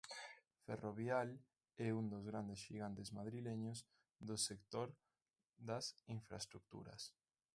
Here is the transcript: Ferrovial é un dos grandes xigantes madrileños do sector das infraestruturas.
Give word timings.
Ferrovial 0.67 1.29
é 1.85 1.87
un 1.99 2.05
dos 2.13 2.23
grandes 2.29 2.61
xigantes 2.65 3.09
madrileños 3.17 3.77
do 4.27 4.35
sector 4.47 4.87
das 5.69 5.85
infraestruturas. 6.17 7.01